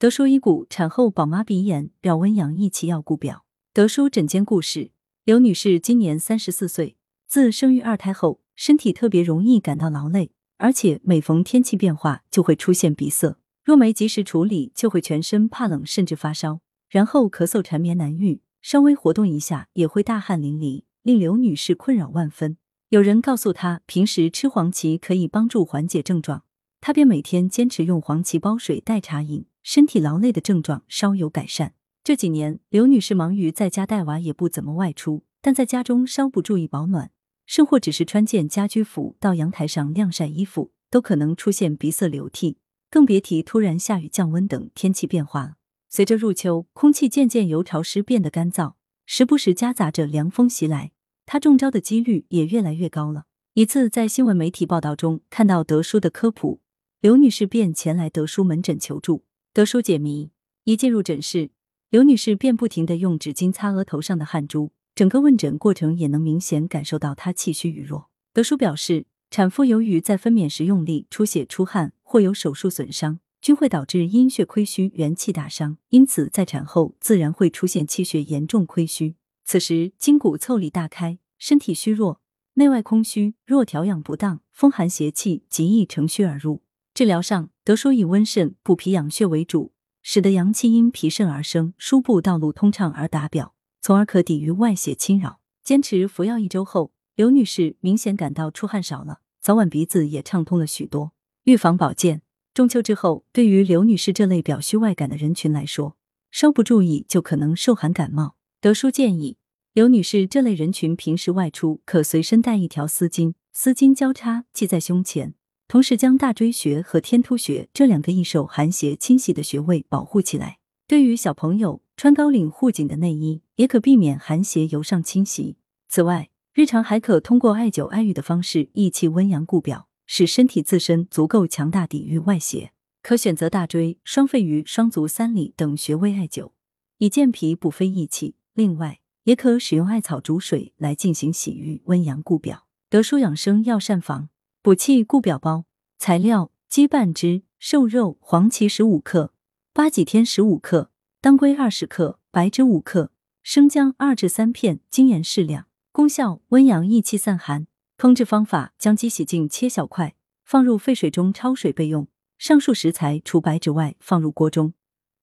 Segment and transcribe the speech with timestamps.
[0.00, 3.44] 德叔医骨产后宝妈鼻炎，表温阳益气药顾表。
[3.74, 4.92] 德叔诊间故事：
[5.24, 22.56] 刘女士今年三十四岁，自生育二胎后，身体特别容易感到劳累，而且每逢天气变化就会出现鼻塞，若没及时处理，就会全身怕冷甚至发烧，然后咳嗽缠绵难愈，稍微活动一下也会大汗淋漓，令刘女士困扰万分。
[22.90, 26.44] 有人告诉她，平时吃黄芪可以帮助缓解症状，
[26.80, 29.46] 她便每天坚持用黄芪煲水代茶饮。
[29.70, 31.74] 身体劳累的症状稍有改善。
[32.02, 35.24] 这几年，刘女士忙于在家带娃，也不怎么外出。
[35.42, 37.10] 但在家中稍不注意保暖，
[37.44, 42.56] 甚或只是穿件家居服到阳台上晾晒衣服，都可能出现鼻塞流涕，
[42.90, 45.58] 更别提突然下雨降温等天气变化。
[45.90, 48.72] 随着入秋，空气渐渐由潮湿变得干燥，
[49.04, 50.92] 时不时夹杂着凉风袭来，
[51.26, 53.24] 她中招的几率也越来越高了。
[53.52, 56.62] 一次在新闻媒体报道中看到德叔的科普，
[57.02, 59.24] 刘女士便前来德叔门诊求助。
[59.54, 60.30] 德叔解谜：
[60.64, 61.50] 一进入诊室，
[61.90, 68.08] 刘女士便不停的用纸巾擦额头上的汗珠，整个问诊过程也能明显感受到她气虚与弱。
[68.32, 79.16] 德叔表示，产妇由于在分娩时用力、出血、出汗或有手术损伤，均会导致阴血亏虚、元气大伤，因此在产后自然会出现气血严重亏虚。
[79.44, 82.20] 此时筋骨腠理大开，身体虚弱，
[82.54, 86.62] 内外空虚，若调养不当，风寒邪气极易乘虚而入。
[86.94, 95.40] 治疗上，德叔以温肾、补脾、养血为主，使得阳气因脾肾而生，输布道路通畅而达表，从而可抵御外邪侵扰。
[95.62, 101.12] 坚持服药一周后，刘女士明显感到出汗少了，早晚鼻子也畅通了许多。
[101.44, 102.22] 预防保健，
[102.54, 105.98] 中秋之后，对于刘女士这类表虚外感的人群来说，
[106.30, 108.36] 稍不注意就可能受寒感冒。
[108.62, 109.36] 德叔建议，
[109.74, 115.34] 刘女士这类人群平时外出可随身带一条丝巾，丝巾交叉系在胸前。
[115.68, 120.60] 同时将大椎穴和天突穴这两个易受寒邪侵袭的穴位保护起来。
[120.86, 125.58] 对于小朋友穿高领护颈的内衣，也可避免寒邪由上侵袭。
[125.86, 132.72] 此外，日常还可通过艾灸、艾浴的方式益气温阳固表，使身体自身足够强大抵御外邪。
[133.02, 136.52] 可选择大椎、双肺俞、双足三里等穴位艾灸，
[136.96, 138.36] 以健脾补肺益气。
[138.54, 142.66] 另外，也可使用艾草煮水来进行洗浴温阳固表。
[142.88, 144.30] 德舒养生药膳房。
[144.60, 145.66] 补气固表包
[145.98, 149.32] 材料：鸡半只，瘦肉、黄芪十五克，
[149.72, 153.12] 八戟天十五克，当归二十克，白芷五克，
[153.44, 155.68] 生姜二至三片，精盐适量。
[155.92, 157.68] 功效：温阳益气散寒。
[157.96, 162.08] 烹制方法：将鸡洗净切小块，放入沸水中焯水备用。
[162.36, 164.74] 上述食材除白芷外，放入锅中，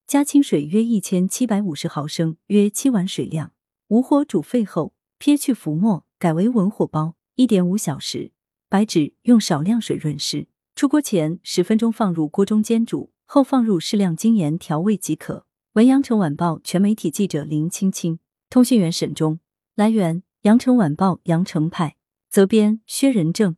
[0.07, 3.52] 加清水约一千七百五十毫升，约七碗水量。
[3.90, 8.31] 无火煮沸后，撇去浮沫，改为文火煲一点五小时。
[8.75, 15.46] 白芷用少量水润湿，出锅前十分钟放入锅中煎煮，后放入适量精盐调味即可。
[15.75, 18.19] 文阳城晚报全媒体记者林青青，
[18.50, 19.40] 通讯员沈忠。
[19.75, 21.96] 来源：阳城晚报阳城派，
[22.30, 23.56] 责编：薛仁正。